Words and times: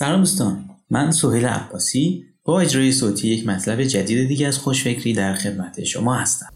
سلام 0.00 0.20
دوستان. 0.20 0.64
من 0.90 1.10
سهیل 1.10 1.46
عباسی 1.46 2.24
با 2.44 2.60
اجرای 2.60 2.92
صوتی 2.92 3.28
یک 3.28 3.46
مطلب 3.46 3.84
جدید 3.84 4.28
دیگه 4.28 4.46
از 4.46 4.58
خوشفکری 4.58 5.12
در 5.12 5.34
خدمت 5.34 5.84
شما 5.84 6.14
هستم. 6.14 6.46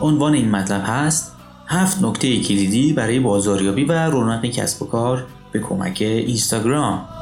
عنوان 0.00 0.34
این 0.34 0.50
مطلب 0.50 0.82
هست 0.86 1.32
هفت 1.66 2.02
نکته 2.02 2.40
کلیدی 2.40 2.92
برای 2.92 3.20
بازاریابی 3.20 3.84
و 3.84 3.92
رونق 3.92 4.46
کسب 4.46 4.82
و 4.82 4.86
کار 4.86 5.26
به 5.52 5.58
کمک 5.58 5.96
اینستاگرام. 6.00 7.15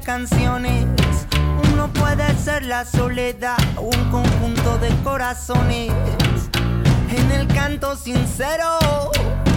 Canciones. 0.00 0.86
Uno 1.72 1.88
puede 1.92 2.34
ser 2.36 2.64
la 2.64 2.84
soledad 2.84 3.56
un 3.78 4.10
conjunto 4.10 4.78
de 4.78 4.88
corazones. 5.02 5.92
En 7.10 7.30
el 7.32 7.46
canto 7.48 7.96
sincero, 7.96 8.78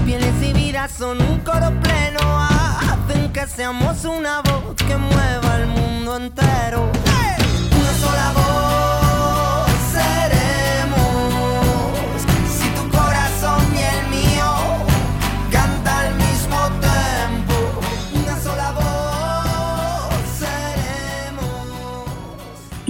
pieles 0.06 0.34
y 0.42 0.54
vidas 0.54 0.92
son 0.92 1.22
un 1.22 1.40
coro 1.40 1.72
pleno. 1.82 2.20
Hacen 2.22 3.32
que 3.34 3.48
seamos 3.48 4.06
una 4.06 4.42
voz 4.42 4.76
que 4.88 4.96
mueva 4.98 5.58
el 5.58 5.68
mundo 5.68 6.18
entero. 6.18 6.90
Una 7.80 7.94
sola 8.00 8.32
voz 8.34 8.41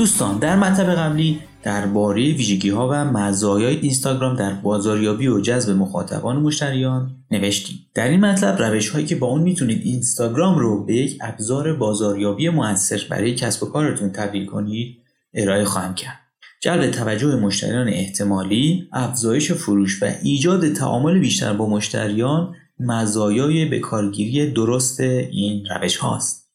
دوستان 0.02 0.38
در 0.38 0.56
مطلب 0.56 0.96
قبلی 0.96 1.40
درباره 1.64 2.22
ویژگی 2.22 2.70
ها 2.70 2.90
و 2.92 3.06
مزایای 3.06 3.76
اینستاگرام 3.76 4.36
در 4.36 4.54
بازاریابی 4.54 5.28
و 5.28 5.40
جذب 5.40 5.70
مخاطبان 5.70 6.38
و 6.38 6.40
مشتریان 6.40 7.16
نوشتیم. 7.32 7.80
در 7.94 8.08
این 8.08 8.20
مطلب 8.20 8.62
روش 8.62 8.90
هایی 8.90 9.06
که 9.06 9.16
با 9.16 9.28
اون 9.28 9.42
می‌تونید 9.42 9.82
اینستاگرام 9.86 10.60
رو 10.60 10.86
به 10.86 10.96
یک 10.96 11.18
ابزار 11.22 11.74
بازاریابی 11.74 12.50
موثر 12.50 13.02
برای 13.10 13.36
کسب 13.36 13.64
و 13.64 13.66
کارتون 13.66 14.10
تبدیل 14.10 14.46
کنید 14.46 14.98
ارائه 15.34 15.66
خواهم 15.66 15.96
کرد. 15.96 16.20
جلب 16.62 16.92
توجه 16.92 17.36
مشتریان 17.36 17.88
احتمالی 17.88 18.90
افزایش 18.94 19.52
فروش 19.52 20.04
و 20.04 20.06
ایجاد 20.24 20.74
تعامل 20.74 21.20
بیشتر 21.20 21.54
با 21.54 21.70
مشتریان 21.70 22.56
مزایای 22.80 23.66
به 23.66 23.80
کارگیری 23.80 24.52
درست 24.52 25.00
این 25.00 25.66
روش 25.66 25.98
هاست 25.98 26.52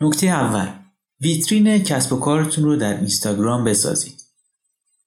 نکته 0.00 0.26
اول 0.26 0.85
ویترین 1.20 1.78
کسب 1.78 2.12
و 2.12 2.16
کارتون 2.16 2.64
رو 2.64 2.76
در 2.76 2.96
اینستاگرام 2.96 3.64
بسازید. 3.64 4.22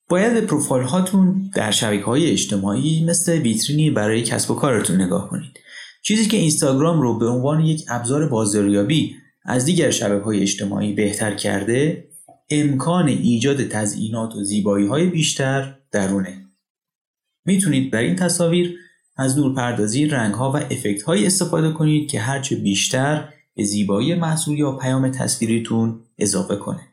باید 0.09 0.33
به 0.33 0.41
پروفایل 0.41 0.85
هاتون 0.85 1.51
در 1.55 1.71
شبکه 1.71 2.03
های 2.03 2.31
اجتماعی 2.31 3.05
مثل 3.05 3.31
ویترینی 3.31 3.91
برای 3.91 4.21
کسب 4.21 4.51
و 4.51 4.55
کارتون 4.55 5.01
نگاه 5.01 5.29
کنید. 5.29 5.59
چیزی 6.03 6.25
که 6.25 6.37
اینستاگرام 6.37 7.01
رو 7.01 7.17
به 7.17 7.27
عنوان 7.27 7.65
یک 7.65 7.85
ابزار 7.89 8.29
بازاریابی 8.29 9.15
از 9.45 9.65
دیگر 9.65 9.91
شبکه 9.91 10.23
های 10.23 10.41
اجتماعی 10.41 10.93
بهتر 10.93 11.35
کرده، 11.35 12.09
امکان 12.49 13.07
ایجاد 13.07 13.67
تزیینات 13.67 14.35
و 14.35 14.43
زیبایی 14.43 14.87
های 14.87 15.05
بیشتر 15.05 15.75
درونه. 15.91 16.45
می‌تونید 17.45 17.93
در 17.93 18.01
این 18.01 18.15
تصاویر 18.15 18.75
از 19.17 19.37
نورپردازی 19.37 20.05
رنگ 20.05 20.33
ها 20.33 20.51
و 20.51 20.57
افکت 20.57 21.01
های 21.01 21.25
استفاده 21.25 21.71
کنید 21.71 22.09
که 22.09 22.19
هرچه 22.19 22.55
بیشتر 22.55 23.29
به 23.59 23.65
زیبایی 23.65 24.15
محصول 24.15 24.59
یا 24.59 24.71
پیام 24.71 25.11
تصویریتون 25.11 25.99
اضافه 26.17 26.55
کنه. 26.55 26.87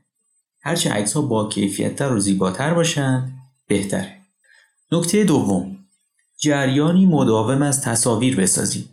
هرچه 0.62 0.91
عکس 0.91 1.12
ها 1.12 1.22
با 1.22 1.49
کیفیتتر 1.49 2.12
و 2.12 2.21
زیباتر 2.21 2.75
باشند 2.75 3.32
بهتره. 3.69 4.16
نکته 4.93 5.25
دوم 5.25 5.77
جریانی 6.38 7.06
مداوم 7.06 7.62
از 7.62 7.82
تصاویر 7.82 8.37
بسازید. 8.37 8.88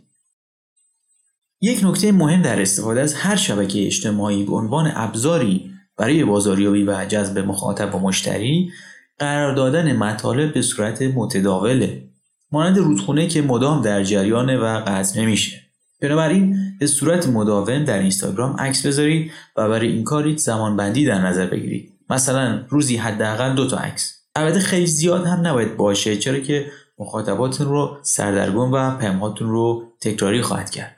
یک 1.60 1.84
نکته 1.84 2.12
مهم 2.12 2.42
در 2.42 2.62
استفاده 2.62 3.00
از 3.00 3.14
هر 3.14 3.36
شبکه 3.36 3.86
اجتماعی 3.86 4.44
به 4.44 4.54
عنوان 4.54 4.92
ابزاری 4.94 5.70
برای 5.96 6.24
بازاریابی 6.24 6.82
و 6.82 7.04
جذب 7.04 7.38
مخاطب 7.38 7.94
و 7.94 7.98
مشتری 7.98 8.72
قرار 9.18 9.54
دادن 9.54 9.96
مطالب 9.96 10.54
به 10.54 10.62
صورت 10.62 11.02
متداوله 11.02 12.08
مانند 12.52 12.78
رودخونه 12.78 13.26
که 13.26 13.42
مدام 13.42 13.82
در 13.82 14.04
جریان 14.04 14.56
و 14.56 14.82
قطع 14.86 15.20
نمیشه 15.20 15.63
بنابراین 16.00 16.76
به 16.80 16.86
صورت 16.86 17.26
مداوم 17.26 17.84
در 17.84 17.98
اینستاگرام 17.98 18.56
عکس 18.56 18.86
بذارید 18.86 19.32
و 19.56 19.68
برای 19.68 19.88
این 19.88 20.04
کار 20.04 20.36
زمان 20.36 20.76
بندی 20.76 21.04
در 21.06 21.26
نظر 21.26 21.46
بگیرید. 21.46 21.92
مثلا 22.10 22.64
روزی 22.68 22.96
حداقل 22.96 23.54
دو 23.54 23.68
تا 23.68 23.76
عکس. 23.76 24.20
البته 24.36 24.58
خیلی 24.60 24.86
زیاد 24.86 25.26
هم 25.26 25.46
نباید 25.46 25.76
باشه 25.76 26.16
چرا 26.16 26.38
که 26.38 26.66
مخاطباتون 26.98 27.68
رو 27.68 27.98
سردرگم 28.02 28.72
و 28.72 28.96
پیامهاتون 28.96 29.48
رو 29.48 29.92
تکراری 30.00 30.42
خواهد 30.42 30.70
کرد. 30.70 30.96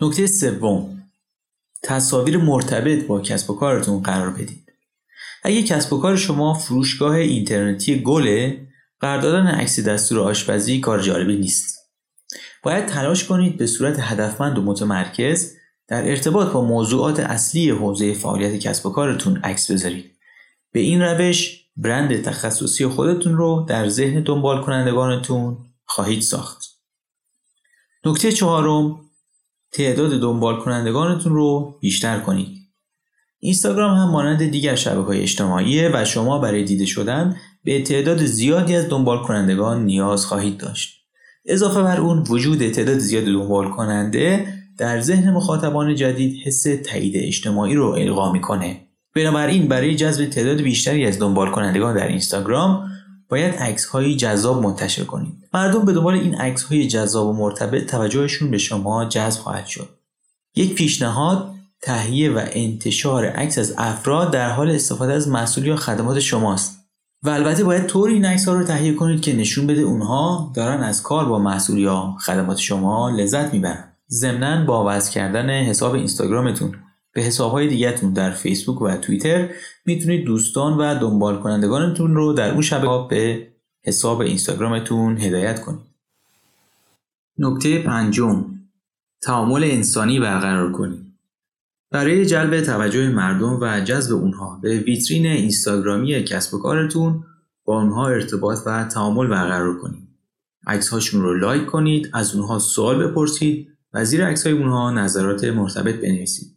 نکته 0.00 0.26
سوم 0.26 1.02
تصاویر 1.82 2.36
مرتبط 2.36 3.06
با 3.06 3.20
کسب 3.20 3.50
و 3.50 3.54
کارتون 3.54 4.02
قرار 4.02 4.30
بدید. 4.30 4.72
اگه 5.42 5.62
کسب 5.62 5.92
و 5.92 6.00
کار 6.00 6.16
شما 6.16 6.54
فروشگاه 6.54 7.14
اینترنتی 7.14 8.02
گله 8.02 8.66
قرار 9.00 9.20
دادن 9.20 9.46
عکس 9.46 9.80
دستور 9.80 10.20
آشپزی 10.20 10.80
کار 10.80 11.00
جالبی 11.00 11.36
نیست. 11.36 11.83
باید 12.62 12.86
تلاش 12.86 13.24
کنید 13.24 13.56
به 13.56 13.66
صورت 13.66 13.96
هدفمند 14.00 14.58
و 14.58 14.62
متمرکز 14.62 15.54
در 15.88 16.08
ارتباط 16.08 16.52
با 16.52 16.60
موضوعات 16.60 17.20
اصلی 17.20 17.70
حوزه 17.70 18.14
فعالیت 18.14 18.56
کسب 18.56 18.86
و 18.86 18.90
کارتون 18.90 19.36
عکس 19.36 19.70
بذارید. 19.70 20.10
به 20.72 20.80
این 20.80 21.02
روش 21.02 21.64
برند 21.76 22.22
تخصصی 22.22 22.86
خودتون 22.86 23.36
رو 23.36 23.66
در 23.68 23.88
ذهن 23.88 24.22
دنبال 24.22 24.62
کنندگانتون 24.62 25.58
خواهید 25.84 26.22
ساخت. 26.22 26.64
نکته 28.04 28.32
چهارم 28.32 29.00
تعداد 29.72 30.20
دنبال 30.20 30.60
کنندگانتون 30.60 31.32
رو 31.32 31.78
بیشتر 31.80 32.20
کنید. 32.20 32.64
اینستاگرام 33.38 33.96
هم 33.96 34.10
مانند 34.10 34.50
دیگر 34.50 34.74
شبکه 34.74 35.06
های 35.06 35.20
اجتماعیه 35.20 35.90
و 35.94 36.04
شما 36.04 36.38
برای 36.38 36.64
دیده 36.64 36.86
شدن 36.86 37.36
به 37.64 37.82
تعداد 37.82 38.24
زیادی 38.24 38.76
از 38.76 38.88
دنبال 38.88 39.22
کنندگان 39.22 39.84
نیاز 39.84 40.26
خواهید 40.26 40.58
داشت. 40.58 41.03
اضافه 41.46 41.82
بر 41.82 42.00
اون 42.00 42.24
وجود 42.28 42.68
تعداد 42.68 42.98
زیاد 42.98 43.24
دنبال 43.24 43.70
کننده 43.70 44.46
در 44.78 45.00
ذهن 45.00 45.30
مخاطبان 45.30 45.94
جدید 45.94 46.46
حس 46.46 46.62
تایید 46.62 47.16
اجتماعی 47.16 47.74
رو 47.74 47.86
القا 47.86 48.32
می‌کنه. 48.32 48.80
بنابراین 49.16 49.68
برای 49.68 49.94
جذب 49.94 50.26
تعداد 50.26 50.60
بیشتری 50.60 51.06
از 51.06 51.18
دنبال 51.18 51.50
کنندگان 51.50 51.96
در 51.96 52.08
اینستاگرام 52.08 52.90
باید 53.28 53.54
عکس 53.54 53.84
های 53.84 54.16
جذاب 54.16 54.62
منتشر 54.62 55.04
کنید. 55.04 55.34
مردم 55.54 55.84
به 55.84 55.92
دنبال 55.92 56.14
این 56.14 56.34
عکس 56.34 56.62
های 56.62 56.86
جذاب 56.86 57.26
و 57.26 57.32
مرتبط 57.32 57.90
توجهشون 57.90 58.50
به 58.50 58.58
شما 58.58 59.04
جذب 59.04 59.40
خواهد 59.40 59.66
شد. 59.66 59.88
یک 60.56 60.74
پیشنهاد 60.74 61.54
تهیه 61.82 62.30
و 62.30 62.40
انتشار 62.52 63.26
عکس 63.26 63.58
از 63.58 63.74
افراد 63.78 64.32
در 64.32 64.50
حال 64.50 64.70
استفاده 64.70 65.12
از 65.12 65.28
محصول 65.28 65.66
یا 65.66 65.76
خدمات 65.76 66.20
شماست. 66.20 66.83
و 67.24 67.30
البته 67.30 67.64
باید 67.64 67.86
طوری 67.86 68.12
این 68.12 68.24
ها 68.46 68.54
رو 68.54 68.64
تهیه 68.64 68.94
کنید 68.94 69.20
که 69.20 69.36
نشون 69.36 69.66
بده 69.66 69.80
اونها 69.80 70.52
دارن 70.54 70.82
از 70.82 71.02
کار 71.02 71.24
با 71.24 71.38
محصول 71.38 71.78
یا 71.78 72.16
خدمات 72.20 72.58
شما 72.58 73.10
لذت 73.10 73.52
می‌برن. 73.52 73.84
ضمنا 74.10 74.64
با 74.64 74.84
وصل 74.88 75.12
کردن 75.12 75.50
حساب 75.50 75.94
اینستاگرامتون. 75.94 76.74
به 77.12 77.22
حسابهای 77.22 77.68
دیگهتون 77.68 78.12
در 78.12 78.30
فیسبوک 78.30 78.82
و 78.82 78.96
توییتر 78.96 79.48
می‌تونید 79.86 80.24
دوستان 80.24 80.78
و 80.78 81.00
دنبال 81.00 81.40
کنندگانتون 81.40 82.14
رو 82.14 82.32
در 82.32 82.50
اون 82.50 82.62
شبکه 82.62 83.06
به 83.10 83.48
حساب 83.84 84.20
اینستاگرامتون 84.20 85.18
هدایت 85.18 85.60
کنید. 85.60 85.80
نکته 87.38 87.78
پنجم. 87.78 88.44
تعامل 89.22 89.64
انسانی 89.64 90.20
برقرار 90.20 90.72
کنید. 90.72 91.03
برای 91.94 92.26
جلب 92.26 92.60
توجه 92.60 93.08
مردم 93.08 93.58
و 93.60 93.80
جذب 93.80 94.14
اونها 94.14 94.58
به 94.62 94.78
ویترین 94.78 95.26
اینستاگرامی 95.26 96.24
کسب 96.24 96.54
و 96.54 96.58
کارتون 96.58 97.24
با 97.64 97.82
اونها 97.82 98.08
ارتباط 98.08 98.58
و 98.66 98.84
تعامل 98.84 99.26
برقرار 99.26 99.78
کنید. 99.78 100.08
عکس 100.66 100.88
هاشون 100.88 101.22
رو 101.22 101.34
لایک 101.34 101.66
کنید، 101.66 102.10
از 102.12 102.34
اونها 102.34 102.58
سوال 102.58 103.06
بپرسید 103.06 103.68
و 103.92 104.04
زیر 104.04 104.26
عکس 104.26 104.46
های 104.46 104.56
اونها 104.56 104.90
نظرات 104.90 105.44
مرتبط 105.44 105.94
بنویسید. 105.94 106.56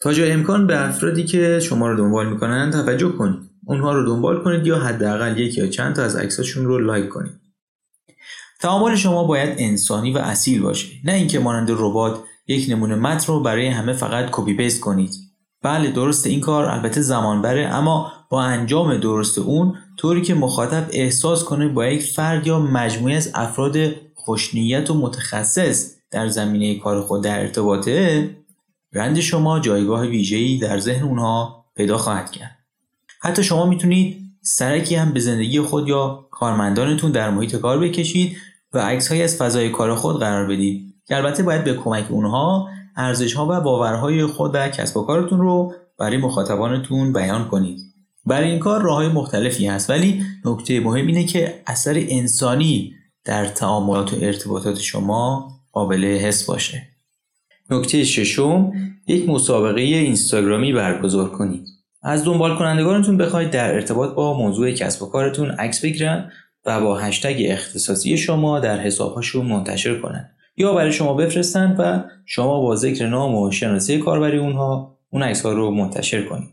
تا 0.00 0.12
جای 0.12 0.32
امکان 0.32 0.66
به 0.66 0.88
افرادی 0.88 1.24
که 1.24 1.60
شما 1.60 1.88
رو 1.88 1.96
دنبال 1.96 2.32
می‌کنن 2.32 2.70
توجه 2.70 3.12
کنید. 3.12 3.38
اونها 3.66 3.92
رو 3.92 4.06
دنبال 4.06 4.44
کنید 4.44 4.66
یا 4.66 4.78
حداقل 4.78 5.38
یک 5.38 5.58
یا 5.58 5.66
چند 5.66 5.94
تا 5.94 6.02
از 6.02 6.16
عکساشون 6.16 6.64
رو 6.64 6.78
لایک 6.78 7.08
کنید 7.08 7.40
تعامل 8.60 8.94
شما 8.94 9.24
باید 9.24 9.54
انسانی 9.58 10.12
و 10.12 10.18
اصیل 10.18 10.62
باشه 10.62 10.88
نه 11.04 11.12
اینکه 11.12 11.38
مانند 11.38 11.70
ربات 11.70 12.20
یک 12.48 12.70
نمونه 12.70 12.94
متن 12.94 13.32
رو 13.32 13.40
برای 13.40 13.66
همه 13.66 13.92
فقط 13.92 14.28
copy 14.32 14.54
paste 14.54 14.80
کنید. 14.80 15.10
بله 15.62 15.90
درست 15.90 16.26
این 16.26 16.40
کار 16.40 16.64
البته 16.64 17.00
زمان 17.00 17.42
بره 17.42 17.66
اما 17.66 18.12
با 18.30 18.42
انجام 18.42 18.96
درست 18.96 19.38
اون 19.38 19.74
طوری 19.96 20.22
که 20.22 20.34
مخاطب 20.34 20.86
احساس 20.90 21.44
کنه 21.44 21.68
با 21.68 21.86
یک 21.86 22.02
فرد 22.02 22.46
یا 22.46 22.58
مجموعه 22.58 23.14
از 23.14 23.30
افراد 23.34 23.76
خوشنیت 24.14 24.90
و 24.90 24.94
متخصص 24.94 25.94
در 26.10 26.28
زمینه 26.28 26.78
کار 26.78 27.02
خود 27.02 27.24
در 27.24 27.40
ارتباطه 27.40 28.30
برند 28.92 29.20
شما 29.20 29.60
جایگاه 29.60 30.06
ویژه‌ای 30.06 30.58
در 30.58 30.78
ذهن 30.78 31.04
اونها 31.04 31.64
پیدا 31.76 31.98
خواهد 31.98 32.30
کرد. 32.30 32.58
حتی 33.20 33.44
شما 33.44 33.66
می‌تونید 33.66 34.16
سرکی 34.42 34.94
هم 34.94 35.12
به 35.12 35.20
زندگی 35.20 35.60
خود 35.60 35.88
یا 35.88 36.28
کارمندانتون 36.30 37.12
در 37.12 37.30
محیط 37.30 37.56
کار 37.56 37.78
بکشید 37.78 38.36
و 38.72 38.78
عکسهایی 38.78 39.22
از 39.22 39.36
فضای 39.36 39.70
کار 39.70 39.94
خود 39.94 40.20
قرار 40.20 40.46
بدید. 40.46 40.87
که 41.08 41.16
البته 41.16 41.42
باید 41.42 41.64
به 41.64 41.74
کمک 41.74 42.10
اونها 42.10 42.68
ارزش 42.96 43.34
ها 43.34 43.46
و 43.50 43.60
باورهای 43.60 44.26
خود 44.26 44.50
و 44.54 44.68
کسب 44.68 44.96
و 44.96 45.02
کارتون 45.02 45.40
رو 45.40 45.74
برای 45.98 46.16
مخاطبانتون 46.16 47.12
بیان 47.12 47.48
کنید. 47.48 47.80
برای 48.26 48.50
این 48.50 48.58
کار 48.58 48.82
راه 48.82 48.96
های 48.96 49.08
مختلفی 49.08 49.66
هست 49.66 49.90
ولی 49.90 50.22
نکته 50.44 50.80
مهم 50.80 51.06
اینه 51.06 51.24
که 51.24 51.62
اثر 51.66 51.94
انسانی 52.08 52.94
در 53.24 53.46
تعاملات 53.46 54.12
و 54.12 54.16
ارتباطات 54.20 54.78
شما 54.78 55.52
قابل 55.72 56.04
حس 56.04 56.44
باشه. 56.44 56.82
نکته 57.70 58.04
ششم 58.04 58.72
یک 59.06 59.28
مسابقه 59.28 59.80
اینستاگرامی 59.80 60.72
برگزار 60.72 61.30
کنید. 61.30 61.68
از 62.02 62.24
دنبال 62.24 62.58
کنندگانتون 62.58 63.16
بخواید 63.16 63.50
در 63.50 63.74
ارتباط 63.74 64.14
با 64.14 64.38
موضوع 64.38 64.70
کسب 64.70 65.02
و 65.02 65.06
کارتون 65.06 65.50
عکس 65.50 65.84
بگیرن 65.84 66.32
و 66.66 66.80
با 66.80 66.98
هشتگ 66.98 67.36
اختصاصی 67.40 68.18
شما 68.18 68.60
در 68.60 68.80
حسابهاشون 68.80 69.46
منتشر 69.46 70.00
کنند 70.00 70.37
یا 70.58 70.74
برای 70.74 70.92
شما 70.92 71.14
بفرستند 71.14 71.76
و 71.78 72.04
شما 72.26 72.60
با 72.60 72.76
ذکر 72.76 73.06
نام 73.06 73.34
و 73.34 73.50
شناسه 73.50 73.98
کاربری 73.98 74.38
اونها 74.38 74.98
اون 75.10 75.22
عکس 75.22 75.42
ها 75.42 75.52
رو 75.52 75.70
منتشر 75.70 76.22
کنید. 76.22 76.48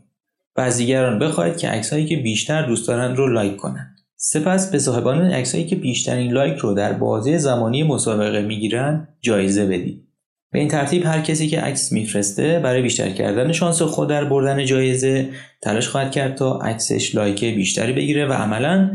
و 0.56 0.60
از 0.60 0.76
دیگران 0.76 1.18
بخواید 1.18 1.56
که 1.56 1.68
عکس 1.68 1.92
هایی 1.92 2.06
که 2.06 2.16
بیشتر 2.16 2.66
دوست 2.66 2.88
دارند 2.88 3.16
رو 3.16 3.26
لایک 3.26 3.56
کنند 3.56 3.96
سپس 4.16 4.70
به 4.70 4.78
صاحبان 4.78 5.30
عکس 5.30 5.54
هایی 5.54 5.66
که 5.66 5.76
بیشترین 5.76 6.32
لایک 6.32 6.56
رو 6.56 6.74
در 6.74 6.92
بازه 6.92 7.38
زمانی 7.38 7.82
مسابقه 7.82 8.42
می‌گیرن 8.42 9.08
جایزه 9.20 9.66
بدید. 9.66 10.06
به 10.52 10.58
این 10.58 10.68
ترتیب 10.68 11.06
هر 11.06 11.20
کسی 11.20 11.48
که 11.48 11.60
عکس 11.60 11.92
میفرسته 11.92 12.60
برای 12.64 12.82
بیشتر 12.82 13.10
کردن 13.10 13.52
شانس 13.52 13.82
خود 13.82 14.08
در 14.08 14.24
بردن 14.24 14.64
جایزه 14.64 15.28
تلاش 15.62 15.88
خواهد 15.88 16.10
کرد 16.10 16.34
تا 16.34 16.58
عکسش 16.58 17.14
لایک 17.14 17.44
بیشتری 17.44 17.92
بگیره 17.92 18.26
و 18.26 18.32
عملا 18.32 18.90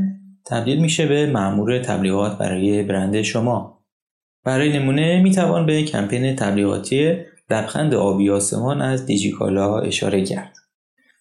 تبدیل 0.46 0.82
میشه 0.82 1.06
به 1.06 1.26
مأمور 1.26 1.80
تبلیغات 1.80 2.38
برای 2.38 2.84
برند 2.84 3.22
شما. 3.22 3.81
برای 4.44 4.80
نمونه 4.80 5.22
می‌توان 5.22 5.66
به 5.66 5.84
کمپین 5.84 6.36
تبلیغاتی 6.36 7.16
لبخند 7.50 7.94
آبی 7.94 8.30
آسمان 8.30 8.82
از 8.82 9.06
دیجیکالا 9.06 9.80
اشاره 9.80 10.26
کرد 10.26 10.56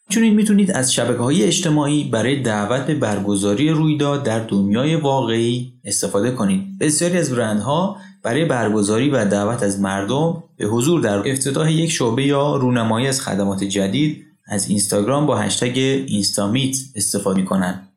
چون 0.08 0.28
می‌تونید 0.28 0.70
از 0.70 0.94
شبکه 0.94 1.19
های 1.19 1.43
اجتماعی 1.43 2.05
برای 2.05 2.43
دعوت 2.43 2.87
به 2.87 2.94
برگزاری 2.94 3.70
رویداد 3.70 4.22
در 4.22 4.38
دنیای 4.38 4.96
واقعی 4.96 5.72
استفاده 5.84 6.31
کنید. 6.31 6.78
بسیاری 6.78 7.19
از 7.19 7.31
برندها 7.31 7.96
برای 8.22 8.44
برگزاری 8.44 9.11
و 9.11 9.25
دعوت 9.25 9.62
از 9.62 9.81
مردم 9.81 10.43
به 10.56 10.67
حضور 10.67 11.00
در 11.00 11.31
افتتاح 11.31 11.72
یک 11.72 11.90
شعبه 11.90 12.26
یا 12.26 12.56
رونمایی 12.56 13.06
از 13.06 13.20
خدمات 13.20 13.64
جدید 13.64 14.25
از 14.46 14.69
اینستاگرام 14.69 15.26
با 15.26 15.37
هشتگ 15.37 15.78
اینستامیت 16.06 16.76
استفاده 16.96 17.43
کنند. 17.43 17.88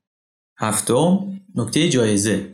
هفتم 0.57 1.19
نکته 1.55 1.89
جایزه 1.89 2.45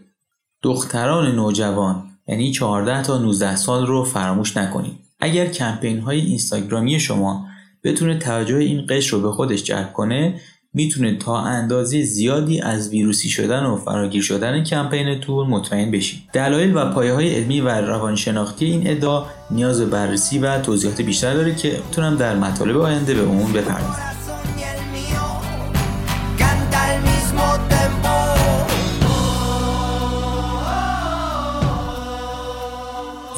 دختران 0.64 1.36
نوجوان 1.36 2.09
یعنی 2.30 2.52
14 2.52 3.04
تا 3.04 3.18
19 3.18 3.56
سال 3.56 3.88
رو 3.88 4.04
فراموش 4.04 4.58
نکنید. 4.58 5.00
اگر 5.20 5.46
کمپین 5.46 6.00
های 6.00 6.20
اینستاگرامی 6.20 7.00
شما 7.00 7.46
بتونه 7.84 8.18
توجه 8.18 8.56
این 8.56 8.86
قشر 8.90 9.12
رو 9.12 9.22
به 9.22 9.32
خودش 9.32 9.64
جلب 9.64 9.94
کنه 9.94 10.40
می‌تونه 10.74 11.18
تا 11.18 11.40
اندازه 11.40 12.04
زیادی 12.04 12.62
از 12.62 12.90
ویروسی 12.90 13.30
شدن 13.30 13.64
و 13.64 13.76
فراگیر 13.76 14.22
شدن 14.22 14.64
کمپینتون 14.64 15.48
مطمئن 15.48 15.92
بشید. 15.92 16.20
دلایل 16.34 16.76
و 16.76 16.92
پایه 16.92 17.14
های 17.14 17.36
علمی 17.36 17.62
و 17.62 17.70
روانشناختی 17.70 18.66
این 18.66 18.90
ادعا 18.90 19.26
نیاز 19.52 19.80
به 19.80 19.86
بررسی 19.86 20.40
و 20.40 20.60
توضیحات 20.62 21.02
بیشتر 21.02 21.34
داره 21.34 21.56
که 21.56 21.80
می‌تونم 21.86 22.16
در 22.16 22.36
مطالب 22.36 22.78
آینده 22.78 23.14
به 23.14 23.22
اون 23.22 23.54
بپردازم. 23.54 24.09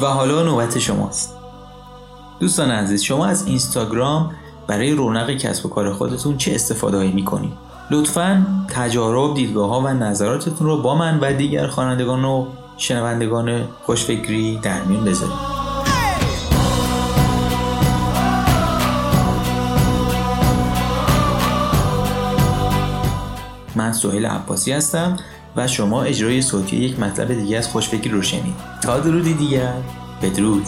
و 0.02 0.06
حالا 0.06 0.42
نوبت 0.42 0.78
شماست. 0.78 1.36
دوستان 2.40 2.70
عزیز 2.70 3.02
شما 3.02 3.26
از 3.26 3.46
اینستاگرام 3.46 4.34
برای 4.66 4.92
رونق 4.92 5.30
کسب 5.30 5.66
و 5.66 5.68
کار 5.68 5.92
خودتون 5.92 6.36
چه 6.36 6.54
استفاده 6.54 6.96
هایی 6.96 7.12
می‌کنید؟ 7.12 7.52
لطفا 7.90 8.46
تجارب 8.68 9.34
دیدگاه 9.34 9.68
ها 9.68 9.80
و 9.80 9.88
نظراتتون 9.88 10.66
رو 10.66 10.82
با 10.82 10.94
من 10.94 11.20
و 11.20 11.32
دیگر 11.32 11.66
خوانندگان 11.66 12.24
و 12.24 12.46
شنوندگان 12.76 13.64
خوشفکری 13.82 14.58
در 14.62 14.82
میون 14.82 15.04
بذارید. 15.04 15.52
من 23.76 23.92
سهیل 23.92 24.26
عباسی 24.26 24.72
هستم. 24.72 25.16
و 25.56 25.68
شما 25.68 26.02
اجرای 26.02 26.42
صوتی 26.42 26.76
یک 26.76 27.00
مطلب 27.00 27.34
دیگه 27.34 27.58
از 27.58 27.68
خوشفکری 27.68 28.10
رو 28.10 28.22
شنید 28.22 28.54
تا 28.82 29.00
درودی 29.00 29.34
دیگر. 29.34 29.74
بدرود. 30.22 30.66